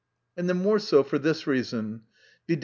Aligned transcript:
And 0.35 0.49
the 0.49 0.55
more 0.55 0.79
so 0.79 1.03
for 1.03 1.19
this 1.19 1.45
reason, 1.45 2.05
viz. 2.47 2.57